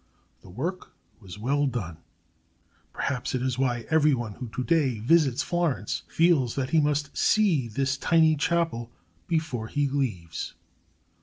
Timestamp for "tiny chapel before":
7.99-9.67